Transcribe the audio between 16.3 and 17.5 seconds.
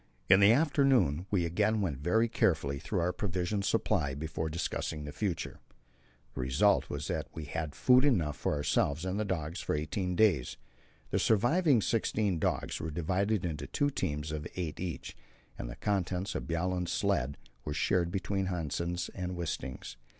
of Bjaaland's sledge